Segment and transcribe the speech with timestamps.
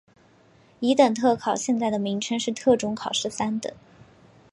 [0.79, 3.71] 乙等特考现在的名称是特种考试三等。